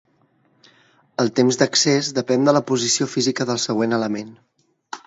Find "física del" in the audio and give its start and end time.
3.17-3.65